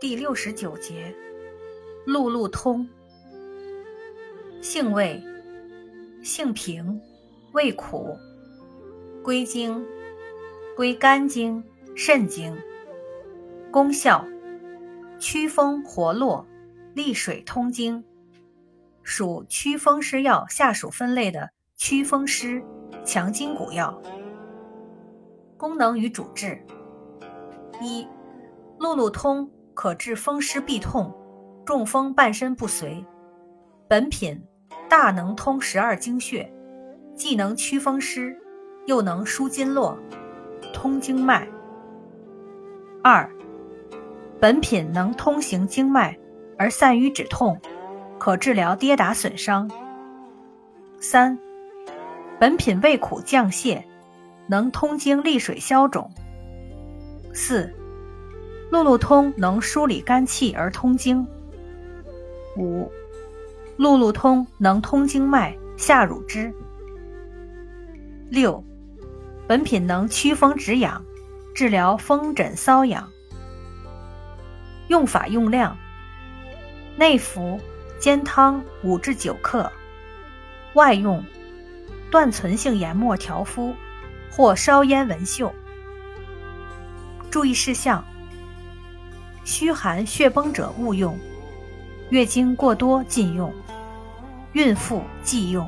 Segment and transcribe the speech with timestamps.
[0.00, 1.12] 第六十九节，
[2.06, 2.88] 路路通。
[4.62, 5.20] 性味，
[6.22, 7.00] 性平，
[7.52, 8.16] 味苦，
[9.24, 9.84] 归经，
[10.76, 11.64] 归肝经、
[11.96, 12.56] 肾经。
[13.72, 14.24] 功效，
[15.18, 16.46] 祛风活络，
[16.94, 18.04] 利水通经。
[19.02, 22.62] 属祛风湿药下属分类的祛风湿、
[23.04, 24.00] 强筋骨药。
[25.56, 26.64] 功能与主治：
[27.82, 28.06] 一，
[28.78, 29.50] 路路通。
[29.78, 31.14] 可治风湿痹痛、
[31.64, 33.06] 中风半身不遂。
[33.86, 34.42] 本品
[34.88, 36.52] 大能通十二经穴，
[37.14, 38.36] 既能祛风湿，
[38.86, 39.96] 又能舒经络、
[40.72, 41.46] 通经脉。
[43.04, 43.30] 二，
[44.40, 46.18] 本品能通行经脉
[46.58, 47.56] 而散瘀止痛，
[48.18, 49.70] 可治疗跌打损伤。
[50.98, 51.38] 三，
[52.40, 53.80] 本品味苦降泻，
[54.48, 56.10] 能通经利水消肿。
[57.32, 57.72] 四。
[58.70, 61.26] 路路通能梳理肝气而通经。
[62.56, 62.90] 五，
[63.76, 66.52] 路路通能通经脉下乳汁。
[68.28, 68.62] 六，
[69.46, 71.02] 本品能祛风止痒，
[71.54, 73.08] 治疗风疹瘙痒。
[74.88, 75.74] 用法用量：
[76.96, 77.58] 内服
[77.98, 79.72] 煎汤五至九克，
[80.74, 81.24] 外用
[82.10, 83.74] 断存性研末调敷
[84.30, 85.54] 或烧烟纹绣。
[87.30, 88.04] 注意事项。
[89.50, 91.18] 虚寒血崩者勿用，
[92.10, 93.50] 月经过多禁用，
[94.52, 95.66] 孕妇忌用。